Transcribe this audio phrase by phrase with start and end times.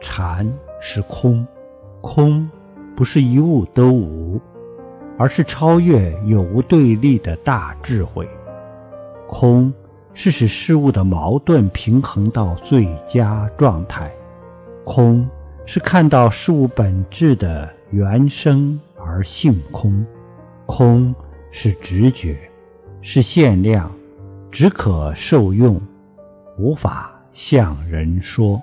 [0.00, 1.46] 禅是空
[2.00, 2.48] 空
[2.96, 4.40] 不是一物都无
[5.18, 8.28] 而是超越有无对立的大智慧。
[9.28, 9.72] 空
[10.14, 14.10] 是使事物的矛盾平衡到最佳状态
[14.84, 15.28] 空
[15.66, 20.04] 是看到事物本质的原生而性空
[20.66, 21.14] 空
[21.52, 22.36] 是直觉
[23.02, 23.92] 是限量
[24.50, 25.80] 只可受用
[26.58, 28.60] 无法向人说。